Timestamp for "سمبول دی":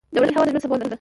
0.63-0.89